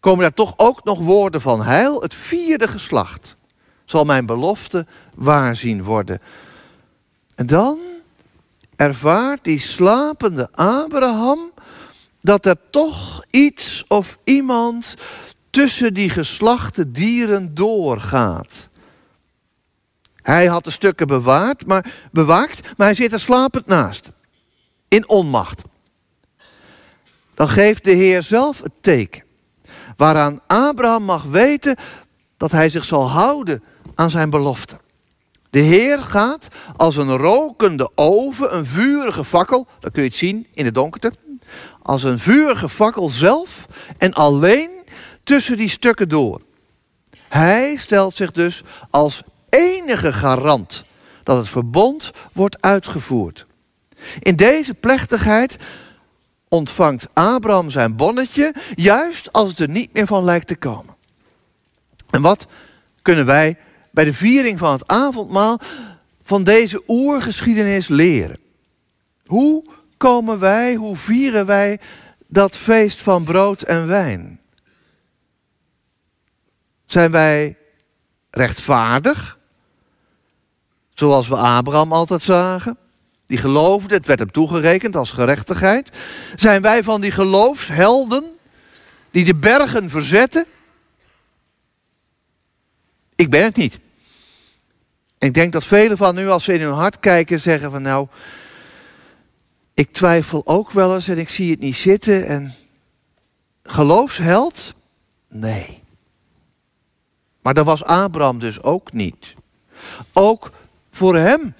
komen 0.00 0.20
daar 0.20 0.34
toch 0.34 0.54
ook 0.56 0.84
nog 0.84 0.98
woorden 0.98 1.40
van 1.40 1.62
heil. 1.62 2.00
Het 2.00 2.14
vierde 2.14 2.68
geslacht 2.68 3.36
zal 3.84 4.04
mijn 4.04 4.26
belofte 4.26 4.86
waar 5.14 5.56
zien 5.56 5.82
worden. 5.82 6.20
En 7.34 7.46
dan 7.46 7.78
ervaart 8.76 9.44
die 9.44 9.60
slapende 9.60 10.48
Abraham 10.52 11.52
dat 12.20 12.46
er 12.46 12.56
toch 12.70 13.24
iets 13.30 13.84
of 13.88 14.18
iemand 14.24 14.94
tussen 15.56 15.94
die 15.94 16.10
geslachte 16.10 16.90
dieren 16.90 17.54
doorgaat. 17.54 18.68
Hij 20.22 20.46
had 20.46 20.64
de 20.64 20.70
stukken 20.70 21.06
bewaard, 21.06 21.66
maar, 21.66 21.92
bewaakt, 22.12 22.76
maar 22.76 22.86
hij 22.86 22.96
zit 22.96 23.12
er 23.12 23.20
slapend 23.20 23.66
naast. 23.66 24.08
In 24.88 25.08
onmacht. 25.08 25.60
Dan 27.34 27.48
geeft 27.48 27.84
de 27.84 27.90
Heer 27.90 28.22
zelf 28.22 28.62
het 28.62 28.72
teken. 28.80 29.24
Waaraan 29.96 30.40
Abraham 30.46 31.02
mag 31.02 31.22
weten 31.22 31.76
dat 32.36 32.50
hij 32.50 32.70
zich 32.70 32.84
zal 32.84 33.10
houden 33.10 33.62
aan 33.94 34.10
zijn 34.10 34.30
belofte. 34.30 34.80
De 35.50 35.60
Heer 35.60 36.02
gaat 36.02 36.48
als 36.76 36.96
een 36.96 37.16
rokende 37.16 37.90
oven, 37.94 38.56
een 38.56 38.66
vurige 38.66 39.24
fakkel, 39.24 39.66
dat 39.80 39.92
kun 39.92 40.02
je 40.02 40.08
het 40.08 40.18
zien 40.18 40.46
in 40.52 40.64
de 40.64 40.72
donkerte, 40.72 41.12
als 41.82 42.02
een 42.02 42.18
vurige 42.18 42.68
fakkel 42.68 43.10
zelf 43.10 43.66
en 43.98 44.12
alleen 44.12 44.75
tussen 45.26 45.56
die 45.56 45.68
stukken 45.68 46.08
door. 46.08 46.40
Hij 47.28 47.76
stelt 47.76 48.16
zich 48.16 48.30
dus 48.30 48.62
als 48.90 49.22
enige 49.48 50.12
garant 50.12 50.84
dat 51.22 51.36
het 51.36 51.48
verbond 51.48 52.10
wordt 52.32 52.60
uitgevoerd. 52.60 53.46
In 54.18 54.36
deze 54.36 54.74
plechtigheid 54.74 55.56
ontvangt 56.48 57.06
Abraham 57.12 57.70
zijn 57.70 57.96
bonnetje, 57.96 58.54
juist 58.74 59.32
als 59.32 59.48
het 59.48 59.58
er 59.58 59.68
niet 59.68 59.92
meer 59.92 60.06
van 60.06 60.24
lijkt 60.24 60.46
te 60.46 60.56
komen. 60.56 60.94
En 62.10 62.22
wat 62.22 62.46
kunnen 63.02 63.26
wij 63.26 63.58
bij 63.90 64.04
de 64.04 64.14
viering 64.14 64.58
van 64.58 64.72
het 64.72 64.86
avondmaal 64.86 65.60
van 66.22 66.44
deze 66.44 66.82
oergeschiedenis 66.86 67.88
leren? 67.88 68.38
Hoe 69.26 69.64
komen 69.96 70.38
wij, 70.38 70.74
hoe 70.74 70.96
vieren 70.96 71.46
wij 71.46 71.78
dat 72.26 72.56
feest 72.56 73.02
van 73.02 73.24
brood 73.24 73.62
en 73.62 73.86
wijn? 73.86 74.40
Zijn 76.86 77.10
wij 77.10 77.56
rechtvaardig? 78.30 79.38
Zoals 80.94 81.28
we 81.28 81.36
Abraham 81.36 81.92
altijd 81.92 82.22
zagen? 82.22 82.78
Die 83.26 83.38
geloofde, 83.38 83.94
het 83.94 84.06
werd 84.06 84.18
hem 84.18 84.30
toegerekend 84.30 84.96
als 84.96 85.10
gerechtigheid. 85.10 85.90
Zijn 86.36 86.62
wij 86.62 86.82
van 86.82 87.00
die 87.00 87.10
geloofshelden 87.10 88.24
die 89.10 89.24
de 89.24 89.34
bergen 89.34 89.90
verzetten? 89.90 90.44
Ik 93.14 93.30
ben 93.30 93.42
het 93.42 93.56
niet. 93.56 93.78
Ik 95.18 95.34
denk 95.34 95.52
dat 95.52 95.64
velen 95.64 95.96
van 95.96 96.18
u, 96.18 96.28
als 96.28 96.44
ze 96.44 96.52
in 96.52 96.60
hun 96.60 96.72
hart 96.72 97.00
kijken, 97.00 97.40
zeggen 97.40 97.70
van 97.70 97.82
nou, 97.82 98.08
ik 99.74 99.92
twijfel 99.92 100.46
ook 100.46 100.70
wel 100.70 100.94
eens 100.94 101.08
en 101.08 101.18
ik 101.18 101.28
zie 101.28 101.50
het 101.50 101.60
niet 101.60 101.76
zitten. 101.76 102.26
En 102.26 102.54
geloofsheld? 103.62 104.74
Nee. 105.28 105.82
Maar 107.46 107.54
dat 107.54 107.64
was 107.64 107.84
Abraham 107.84 108.38
dus 108.38 108.62
ook 108.62 108.92
niet. 108.92 109.34
Ook 110.12 110.50
voor 110.90 111.16
hem 111.16 111.54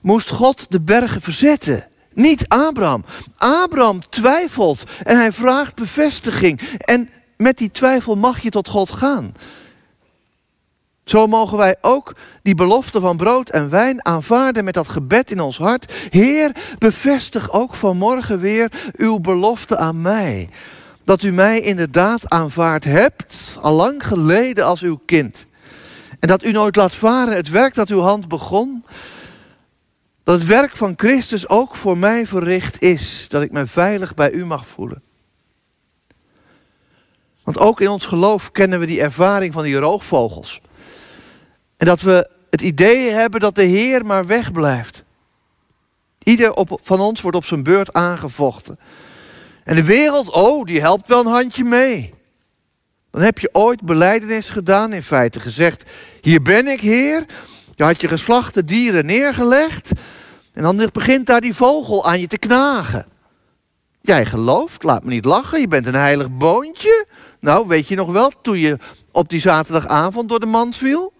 moest 0.00 0.30
God 0.30 0.66
de 0.68 0.80
bergen 0.80 1.20
verzetten. 1.20 1.88
Niet 2.12 2.48
Abraham. 2.48 3.04
Abraham 3.36 4.08
twijfelt 4.08 4.82
en 5.02 5.16
hij 5.16 5.32
vraagt 5.32 5.74
bevestiging. 5.74 6.60
En 6.78 7.10
met 7.36 7.58
die 7.58 7.70
twijfel 7.70 8.14
mag 8.14 8.40
je 8.40 8.50
tot 8.50 8.68
God 8.68 8.92
gaan. 8.92 9.34
Zo 11.04 11.26
mogen 11.26 11.58
wij 11.58 11.76
ook 11.80 12.14
die 12.42 12.54
belofte 12.54 13.00
van 13.00 13.16
brood 13.16 13.48
en 13.48 13.70
wijn 13.70 14.04
aanvaarden 14.04 14.64
met 14.64 14.74
dat 14.74 14.88
gebed 14.88 15.30
in 15.30 15.40
ons 15.40 15.58
hart. 15.58 15.92
Heer, 16.10 16.52
bevestig 16.78 17.50
ook 17.50 17.74
vanmorgen 17.74 18.40
weer 18.40 18.92
uw 18.96 19.18
belofte 19.18 19.76
aan 19.76 20.02
mij. 20.02 20.48
Dat 21.04 21.22
u 21.22 21.32
mij 21.32 21.60
inderdaad 21.60 22.28
aanvaard 22.28 22.84
hebt, 22.84 23.56
al 23.60 23.74
lang 23.74 24.06
geleden 24.06 24.64
als 24.64 24.80
uw 24.80 25.00
kind. 25.06 25.46
En 26.20 26.28
dat 26.28 26.44
u 26.44 26.50
nooit 26.50 26.76
laat 26.76 26.94
varen 26.94 27.36
het 27.36 27.48
werk 27.48 27.74
dat 27.74 27.88
uw 27.88 28.00
hand 28.00 28.28
begon. 28.28 28.84
Dat 30.24 30.38
het 30.40 30.48
werk 30.48 30.76
van 30.76 30.92
Christus 30.96 31.48
ook 31.48 31.76
voor 31.76 31.98
mij 31.98 32.26
verricht 32.26 32.82
is. 32.82 33.26
Dat 33.28 33.42
ik 33.42 33.52
me 33.52 33.66
veilig 33.66 34.14
bij 34.14 34.32
u 34.32 34.46
mag 34.46 34.66
voelen. 34.66 35.02
Want 37.44 37.58
ook 37.58 37.80
in 37.80 37.88
ons 37.88 38.06
geloof 38.06 38.50
kennen 38.50 38.80
we 38.80 38.86
die 38.86 39.00
ervaring 39.00 39.52
van 39.52 39.62
die 39.62 39.76
roofvogels. 39.76 40.60
En 41.76 41.86
dat 41.86 42.00
we 42.00 42.30
het 42.50 42.60
idee 42.60 43.10
hebben 43.10 43.40
dat 43.40 43.54
de 43.54 43.62
Heer 43.62 44.06
maar 44.06 44.26
wegblijft. 44.26 45.04
Ieder 46.22 46.52
op, 46.52 46.78
van 46.82 47.00
ons 47.00 47.20
wordt 47.20 47.36
op 47.36 47.44
zijn 47.44 47.62
beurt 47.62 47.92
aangevochten. 47.92 48.78
En 49.64 49.74
de 49.74 49.84
wereld, 49.84 50.30
oh, 50.30 50.64
die 50.64 50.80
helpt 50.80 51.08
wel 51.08 51.20
een 51.20 51.32
handje 51.32 51.64
mee. 51.64 52.10
Dan 53.10 53.22
heb 53.22 53.38
je 53.38 53.48
ooit 53.52 53.82
beleidenis 53.82 54.50
gedaan, 54.50 54.92
in 54.92 55.02
feite 55.02 55.40
gezegd: 55.40 55.90
Hier 56.20 56.42
ben 56.42 56.66
ik, 56.66 56.80
Heer. 56.80 57.26
Je 57.74 57.84
had 57.84 58.00
je 58.00 58.08
geslachte 58.08 58.64
dieren 58.64 59.06
neergelegd. 59.06 59.90
En 60.52 60.62
dan 60.62 60.88
begint 60.92 61.26
daar 61.26 61.40
die 61.40 61.54
vogel 61.54 62.06
aan 62.06 62.20
je 62.20 62.26
te 62.26 62.38
knagen. 62.38 63.06
Jij 64.00 64.26
gelooft, 64.26 64.82
laat 64.82 65.04
me 65.04 65.10
niet 65.10 65.24
lachen, 65.24 65.60
je 65.60 65.68
bent 65.68 65.86
een 65.86 65.94
heilig 65.94 66.36
boontje. 66.36 67.06
Nou, 67.40 67.68
weet 67.68 67.88
je 67.88 67.94
nog 67.94 68.12
wel, 68.12 68.32
toen 68.42 68.58
je 68.58 68.78
op 69.10 69.28
die 69.28 69.40
zaterdagavond 69.40 70.28
door 70.28 70.40
de 70.40 70.46
mand 70.46 70.76
viel? 70.76 71.12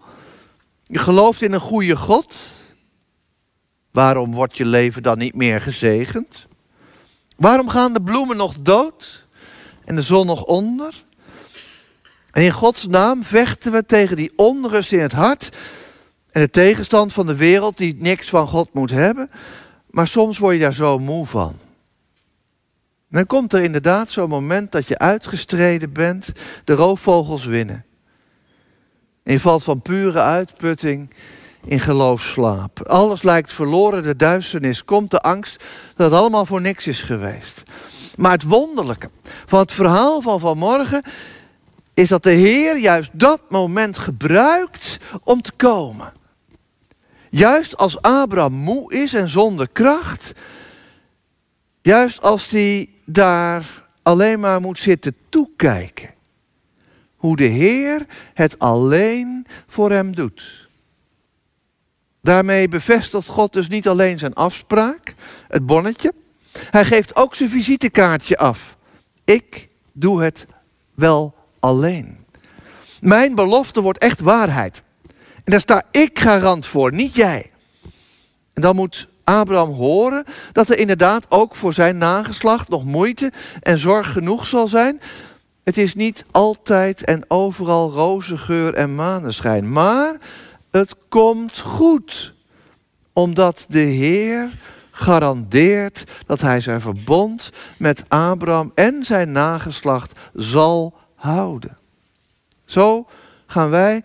Je 0.83 0.99
gelooft 0.99 1.41
in 1.41 1.53
een 1.53 1.59
goede 1.59 1.95
God. 1.95 2.37
Waarom 3.91 4.31
wordt 4.31 4.57
je 4.57 4.65
leven 4.65 5.03
dan 5.03 5.17
niet 5.17 5.35
meer 5.35 5.61
gezegend? 5.61 6.27
Waarom 7.43 7.69
gaan 7.69 7.93
de 7.93 8.01
bloemen 8.01 8.37
nog 8.37 8.55
dood 8.59 9.25
en 9.85 9.95
de 9.95 10.01
zon 10.01 10.25
nog 10.25 10.43
onder? 10.43 11.03
En 12.31 12.43
in 12.43 12.51
Gods 12.51 12.87
naam 12.87 13.23
vechten 13.23 13.71
we 13.71 13.85
tegen 13.85 14.15
die 14.15 14.31
onrust 14.35 14.91
in 14.91 14.99
het 14.99 15.11
hart 15.11 15.57
en 16.31 16.41
de 16.41 16.49
tegenstand 16.49 17.13
van 17.13 17.25
de 17.25 17.35
wereld 17.35 17.77
die 17.77 17.95
niks 17.99 18.29
van 18.29 18.47
God 18.47 18.73
moet 18.73 18.89
hebben. 18.89 19.29
Maar 19.89 20.07
soms 20.07 20.37
word 20.37 20.53
je 20.53 20.61
daar 20.61 20.73
zo 20.73 20.99
moe 20.99 21.25
van. 21.25 21.57
dan 23.09 23.25
komt 23.25 23.53
er 23.53 23.63
inderdaad 23.63 24.09
zo'n 24.09 24.29
moment 24.29 24.71
dat 24.71 24.87
je 24.87 24.97
uitgestreden 24.97 25.93
bent, 25.93 26.27
de 26.63 26.73
roofvogels 26.73 27.45
winnen. 27.45 27.85
En 29.23 29.33
je 29.33 29.39
valt 29.39 29.63
van 29.63 29.81
pure 29.81 30.19
uitputting 30.19 31.13
in 31.65 31.79
geloofslaap. 31.79 32.81
Alles 32.87 33.23
lijkt 33.23 33.53
verloren, 33.53 34.03
de 34.03 34.15
duisternis 34.15 34.85
komt, 34.85 35.11
de 35.11 35.19
angst 35.19 35.63
dat 35.95 36.11
het 36.11 36.19
allemaal 36.19 36.45
voor 36.45 36.61
niks 36.61 36.87
is 36.87 37.01
geweest. 37.01 37.63
Maar 38.15 38.31
het 38.31 38.43
wonderlijke 38.43 39.09
van 39.45 39.59
het 39.59 39.71
verhaal 39.71 40.21
van 40.21 40.39
vanmorgen 40.39 41.03
is 41.93 42.07
dat 42.07 42.23
de 42.23 42.31
Heer 42.31 42.77
juist 42.77 43.09
dat 43.13 43.41
moment 43.49 43.97
gebruikt 43.97 44.97
om 45.23 45.41
te 45.41 45.51
komen. 45.51 46.13
Juist 47.29 47.77
als 47.77 48.01
Abraham 48.01 48.53
moe 48.53 48.93
is 48.93 49.13
en 49.13 49.29
zonder 49.29 49.69
kracht, 49.71 50.31
juist 51.81 52.21
als 52.21 52.49
hij 52.49 52.89
daar 53.05 53.83
alleen 54.03 54.39
maar 54.39 54.61
moet 54.61 54.79
zitten 54.79 55.15
toekijken 55.29 56.13
hoe 57.23 57.35
de 57.35 57.43
Heer 57.43 58.05
het 58.33 58.59
alleen 58.59 59.45
voor 59.67 59.91
hem 59.91 60.15
doet. 60.15 60.62
Daarmee 62.23 62.67
bevestigt 62.67 63.27
God 63.27 63.53
dus 63.53 63.67
niet 63.67 63.87
alleen 63.87 64.19
zijn 64.19 64.33
afspraak, 64.33 65.13
het 65.47 65.65
bonnetje. 65.65 66.13
Hij 66.51 66.85
geeft 66.85 67.15
ook 67.15 67.35
zijn 67.35 67.49
visitekaartje 67.49 68.37
af. 68.37 68.77
Ik 69.23 69.67
doe 69.93 70.23
het 70.23 70.45
wel 70.93 71.35
alleen. 71.59 72.17
Mijn 73.01 73.35
belofte 73.35 73.81
wordt 73.81 73.97
echt 73.99 74.19
waarheid. 74.19 74.81
En 75.35 75.51
daar 75.51 75.59
sta 75.59 75.81
ik 75.91 76.19
garant 76.19 76.65
voor, 76.65 76.93
niet 76.93 77.15
jij. 77.15 77.51
En 78.53 78.61
dan 78.61 78.75
moet 78.75 79.07
Abraham 79.23 79.73
horen 79.73 80.23
dat 80.51 80.69
er 80.69 80.77
inderdaad 80.77 81.25
ook 81.29 81.55
voor 81.55 81.73
zijn 81.73 81.97
nageslacht 81.97 82.69
nog 82.69 82.83
moeite 82.83 83.31
en 83.59 83.79
zorg 83.79 84.11
genoeg 84.11 84.47
zal 84.47 84.67
zijn. 84.67 85.01
Het 85.63 85.77
is 85.77 85.93
niet 85.93 86.25
altijd 86.31 87.03
en 87.05 87.25
overal 87.27 87.91
roze 87.91 88.37
geur 88.37 88.73
en 88.73 88.95
maneschijn, 88.95 89.71
maar 89.71 90.17
het 90.73 90.95
komt 91.09 91.59
goed. 91.59 92.33
Omdat 93.13 93.65
de 93.67 93.79
Heer 93.79 94.51
garandeert 94.91 96.03
dat 96.25 96.41
hij 96.41 96.61
zijn 96.61 96.81
verbond 96.81 97.49
met 97.77 98.03
Abraham 98.07 98.71
en 98.75 99.05
zijn 99.05 99.31
nageslacht 99.31 100.11
zal 100.33 100.93
houden. 101.15 101.77
Zo 102.65 103.07
gaan 103.45 103.69
wij 103.69 104.03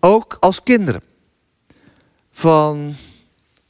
ook 0.00 0.36
als 0.40 0.62
kinderen 0.62 1.02
van 2.32 2.94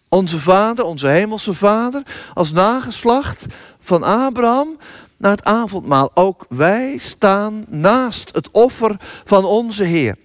onze 0.08 0.38
vader, 0.38 0.84
onze 0.84 1.08
hemelse 1.08 1.54
vader, 1.54 2.02
als 2.34 2.52
nageslacht 2.52 3.44
van 3.80 4.02
Abraham 4.02 4.76
naar 5.16 5.30
het 5.30 5.44
avondmaal. 5.44 6.10
Ook 6.14 6.46
wij 6.48 6.98
staan 6.98 7.64
naast 7.68 8.34
het 8.34 8.50
offer 8.50 8.96
van 9.24 9.44
onze 9.44 9.82
Heer. 9.82 10.16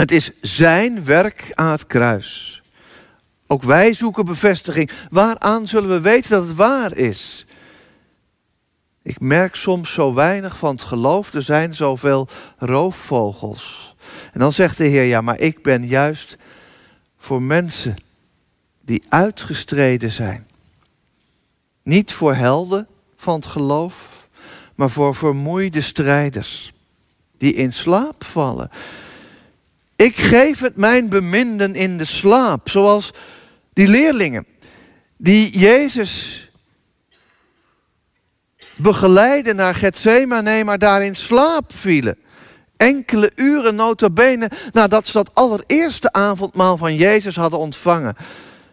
Het 0.00 0.12
is 0.12 0.30
zijn 0.40 1.04
werk 1.04 1.50
aan 1.54 1.70
het 1.70 1.86
kruis. 1.86 2.62
Ook 3.46 3.62
wij 3.62 3.94
zoeken 3.94 4.24
bevestiging. 4.24 4.90
Waaraan 5.10 5.66
zullen 5.66 5.88
we 5.88 6.00
weten 6.00 6.30
dat 6.30 6.46
het 6.46 6.56
waar 6.56 6.96
is? 6.96 7.46
Ik 9.02 9.20
merk 9.20 9.54
soms 9.54 9.92
zo 9.92 10.14
weinig 10.14 10.56
van 10.56 10.70
het 10.70 10.82
geloof. 10.82 11.34
Er 11.34 11.42
zijn 11.42 11.74
zoveel 11.74 12.28
roofvogels. 12.58 13.94
En 14.32 14.40
dan 14.40 14.52
zegt 14.52 14.76
de 14.76 14.84
Heer, 14.84 15.04
ja, 15.04 15.20
maar 15.20 15.38
ik 15.38 15.62
ben 15.62 15.86
juist 15.86 16.36
voor 17.18 17.42
mensen 17.42 17.96
die 18.80 19.02
uitgestreden 19.08 20.10
zijn. 20.10 20.46
Niet 21.82 22.12
voor 22.12 22.34
helden 22.34 22.88
van 23.16 23.34
het 23.34 23.46
geloof, 23.46 24.26
maar 24.74 24.90
voor 24.90 25.14
vermoeide 25.14 25.80
strijders 25.80 26.72
die 27.38 27.52
in 27.52 27.72
slaap 27.72 28.24
vallen. 28.24 28.70
Ik 30.00 30.16
geef 30.16 30.60
het 30.60 30.76
mijn 30.76 31.08
beminden 31.08 31.74
in 31.74 31.98
de 31.98 32.04
slaap, 32.04 32.68
zoals 32.68 33.10
die 33.72 33.86
leerlingen 33.86 34.46
die 35.16 35.58
Jezus 35.58 36.48
begeleiden 38.76 39.56
naar 39.56 39.74
Gethsemane, 39.74 40.64
maar 40.64 40.78
daar 40.78 41.04
in 41.04 41.16
slaap 41.16 41.72
vielen. 41.74 42.18
Enkele 42.76 43.32
uren 43.34 43.74
notabene 43.74 44.50
nadat 44.72 45.06
ze 45.06 45.12
dat 45.12 45.34
allereerste 45.34 46.12
avondmaal 46.12 46.76
van 46.76 46.94
Jezus 46.94 47.36
hadden 47.36 47.58
ontvangen. 47.58 48.16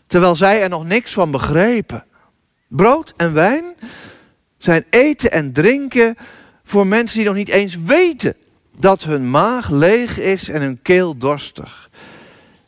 terwijl 0.08 0.36
zij 0.36 0.62
er 0.62 0.70
nog 0.70 0.86
niks 0.86 1.13
van 1.13 1.32
begrepen. 1.32 2.06
Brood 2.68 3.13
en 3.18 3.34
wijn 3.34 3.76
zijn 4.58 4.86
eten 4.90 5.32
en 5.32 5.54
drinken 5.54 6.16
voor 6.63 6.88
mensen 6.88 7.18
die 7.18 7.28
nog 7.28 7.36
niet 7.36 7.50
eens 7.50 7.78
weten 7.86 8.36
dat 8.80 9.04
hun 9.04 9.30
maag 9.30 9.70
leeg 9.70 10.18
is 10.18 10.50
en 10.50 10.62
hun 10.62 10.82
keel 10.82 11.18
dorstig. 11.18 11.90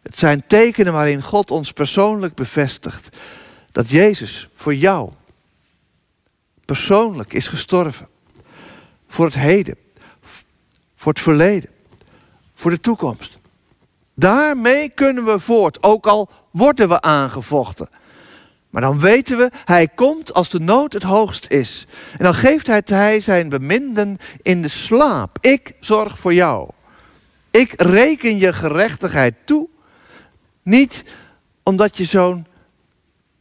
Het 0.01 0.19
zijn 0.19 0.43
tekenen 0.47 0.93
waarin 0.93 1.23
God 1.23 1.51
ons 1.51 1.71
persoonlijk 1.71 2.35
bevestigt 2.35 3.17
dat 3.71 3.89
Jezus 3.89 4.49
voor 4.55 4.75
jou 4.75 5.11
persoonlijk 6.65 7.33
is 7.33 7.47
gestorven. 7.47 8.07
Voor 9.07 9.25
het 9.25 9.35
heden, 9.35 9.75
voor 10.95 11.11
het 11.11 11.21
verleden, 11.21 11.69
voor 12.55 12.71
de 12.71 12.79
toekomst. 12.79 13.37
Daarmee 14.13 14.89
kunnen 14.89 15.25
we 15.25 15.39
voort, 15.39 15.83
ook 15.83 16.07
al 16.07 16.29
worden 16.51 16.89
we 16.89 17.01
aangevochten. 17.01 17.89
Maar 18.69 18.81
dan 18.81 18.99
weten 18.99 19.37
we, 19.37 19.49
hij 19.65 19.87
komt 19.87 20.33
als 20.33 20.49
de 20.49 20.59
nood 20.59 20.93
het 20.93 21.03
hoogst 21.03 21.45
is. 21.47 21.87
En 22.11 22.23
dan 22.23 22.33
geeft 22.33 22.67
hij, 22.67 22.81
hij 22.85 23.21
zijn 23.21 23.49
beminden 23.49 24.17
in 24.41 24.61
de 24.61 24.67
slaap. 24.67 25.37
Ik 25.41 25.73
zorg 25.79 26.19
voor 26.19 26.33
jou. 26.33 26.69
Ik 27.51 27.73
reken 27.81 28.37
je 28.37 28.53
gerechtigheid 28.53 29.35
toe. 29.45 29.69
Niet 30.63 31.03
omdat 31.63 31.97
je 31.97 32.05
zo'n 32.05 32.47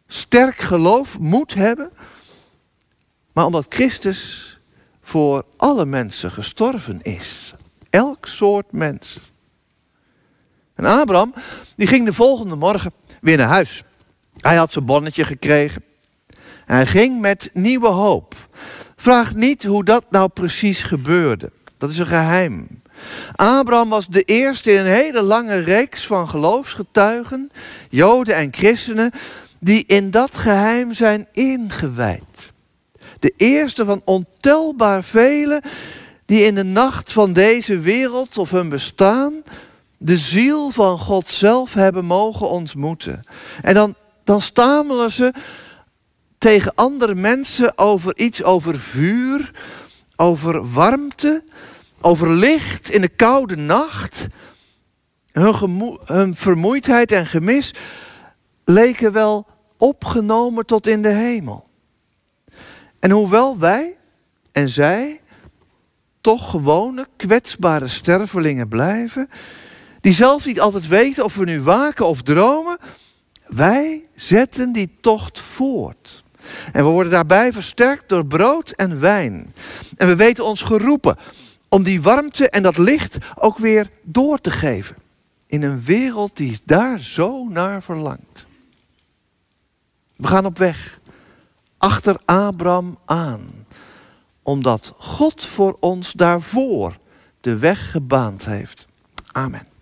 sterk 0.07 0.57
geloof 0.57 1.19
moet 1.19 1.55
hebben, 1.55 1.91
maar 3.33 3.45
omdat 3.45 3.67
Christus 3.69 4.59
voor 5.03 5.45
alle 5.57 5.85
mensen 5.85 6.31
gestorven 6.31 7.03
is. 7.03 7.55
Elk 7.91 8.27
soort 8.27 8.73
mens. 8.73 9.19
En 10.75 10.85
Abraham, 10.85 11.35
die 11.77 11.87
ging 11.87 12.07
de 12.07 12.13
volgende 12.13 12.57
morgen 12.57 12.93
weer 13.21 13.37
naar 13.37 13.49
huis. 13.49 13.83
Hij 14.49 14.57
had 14.57 14.73
zijn 14.73 14.85
bonnetje 14.85 15.25
gekregen. 15.25 15.85
Hij 16.65 16.87
ging 16.87 17.21
met 17.21 17.51
nieuwe 17.53 17.89
hoop. 17.89 18.35
Vraag 18.97 19.35
niet 19.35 19.65
hoe 19.65 19.85
dat 19.85 20.05
nou 20.11 20.29
precies 20.29 20.83
gebeurde. 20.83 21.51
Dat 21.79 21.91
is 21.91 21.99
een 21.99 22.07
geheim. 22.07 22.83
Abraham 23.35 23.89
was 23.89 24.07
de 24.07 24.23
eerste 24.23 24.73
in 24.73 24.79
een 24.79 24.87
hele 24.87 25.23
lange 25.23 25.59
reeks 25.59 26.07
van 26.07 26.29
geloofsgetuigen, 26.29 27.51
Joden 27.91 28.37
en 28.37 28.53
christenen, 28.53 29.11
die 29.59 29.85
in 29.87 30.11
dat 30.11 30.37
geheim 30.37 30.95
zijn 30.95 31.27
ingewijd. 31.33 32.53
De 33.19 33.33
eerste 33.37 33.85
van 33.85 34.03
ontelbaar 34.05 35.05
velen 35.05 35.63
die 36.25 36.45
in 36.45 36.55
de 36.55 36.65
nacht 36.65 37.13
van 37.13 37.33
deze 37.33 37.79
wereld 37.79 38.39
of 38.39 38.51
hun 38.51 38.69
bestaan 38.69 39.43
de 39.97 40.17
ziel 40.17 40.71
van 40.71 40.99
God 40.99 41.29
zelf 41.29 41.75
hebben 41.75 42.05
mogen 42.05 42.49
ontmoeten. 42.49 43.25
En 43.63 43.75
dan, 43.75 43.95
dan 44.29 44.41
stamelen 44.41 45.11
ze 45.11 45.33
tegen 46.39 46.75
andere 46.75 47.15
mensen 47.15 47.79
over 47.79 48.19
iets 48.19 48.43
over 48.43 48.79
vuur, 48.79 49.51
over 50.17 50.73
warmte, 50.73 51.45
over 52.01 52.31
licht 52.31 52.91
in 52.91 53.01
de 53.01 53.09
koude 53.09 53.57
nacht. 53.57 54.27
Hun, 55.33 55.99
hun 56.05 56.35
vermoeidheid 56.35 57.13
en 57.13 57.27
gemis 57.27 57.75
leken 58.65 59.13
wel 59.13 59.47
opgenomen 59.77 60.67
tot 60.67 60.87
in 60.87 61.03
de 61.03 61.13
hemel. 61.13 61.69
En 62.99 63.11
hoewel 63.11 63.59
wij 63.59 63.97
en 64.53 64.69
zij 64.69 65.21
toch 66.21 66.51
gewone, 66.51 67.07
kwetsbare 67.17 67.89
stervelingen 67.89 68.69
blijven, 68.69 69.29
die 70.01 70.13
zelf 70.13 70.47
niet 70.47 70.61
altijd 70.61 70.89
weten 70.89 71.25
of 71.25 71.35
we 71.35 71.45
nu 71.45 71.61
waken 71.61 72.07
of 72.07 72.23
dromen, 72.23 72.79
wij 73.49 74.05
zetten 74.15 74.73
die 74.73 74.97
tocht 75.01 75.41
voort. 75.41 76.23
En 76.73 76.85
we 76.85 76.91
worden 76.91 77.13
daarbij 77.13 77.53
versterkt 77.53 78.09
door 78.09 78.27
brood 78.27 78.71
en 78.71 79.01
wijn. 79.01 79.55
En 79.97 80.07
we 80.07 80.17
weten 80.17 80.45
ons 80.45 80.63
geroepen 80.63 81.17
om 81.69 81.83
die 81.83 82.03
warmte 82.03 82.51
en 82.51 82.63
dat 82.63 82.79
licht 82.79 83.17
ook 83.35 83.59
weer 83.59 83.91
door 84.03 84.41
te 84.41 84.51
geven. 84.51 84.97
In 85.47 85.63
een 85.63 85.83
wereld 85.83 86.37
die 86.37 86.61
daar 86.65 87.01
zo 87.01 87.49
naar 87.49 87.83
verlangt. 87.83 88.47
We 90.17 90.27
gaan 90.27 90.47
op 90.47 90.59
weg 90.59 90.99
achter 91.79 92.21
Abraham 92.25 92.99
aan, 93.05 93.67
omdat 94.43 94.95
God 94.99 95.45
voor 95.45 95.77
ons 95.81 96.13
daarvoor 96.13 96.99
de 97.41 97.57
weg 97.57 97.91
gebaand 97.91 98.45
heeft. 98.45 98.87
Amen. 99.33 99.78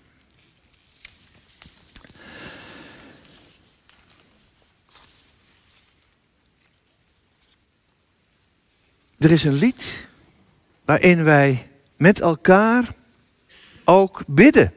Er 9.18 9.30
is 9.30 9.44
een 9.44 9.52
lied 9.52 10.06
waarin 10.84 11.24
wij 11.24 11.68
met 11.96 12.20
elkaar 12.20 12.94
ook 13.84 14.22
bidden. 14.26 14.72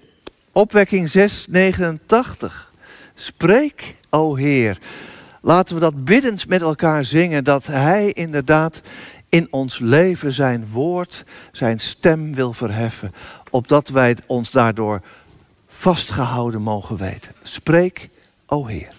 Opwekking 0.51 1.09
689. 1.09 2.71
Spreek, 3.15 3.95
o 4.09 4.35
Heer. 4.35 4.79
Laten 5.41 5.75
we 5.75 5.81
dat 5.81 6.05
biddend 6.05 6.47
met 6.47 6.61
elkaar 6.61 7.03
zingen, 7.03 7.43
dat 7.43 7.65
Hij 7.65 8.11
inderdaad 8.11 8.81
in 9.29 9.47
ons 9.51 9.79
leven 9.79 10.33
zijn 10.33 10.67
woord, 10.67 11.23
zijn 11.51 11.79
stem 11.79 12.35
wil 12.35 12.53
verheffen, 12.53 13.11
opdat 13.49 13.89
wij 13.89 14.17
ons 14.25 14.51
daardoor 14.51 15.01
vastgehouden 15.67 16.61
mogen 16.61 16.97
weten. 16.97 17.31
Spreek, 17.43 18.09
o 18.45 18.65
Heer. 18.65 18.98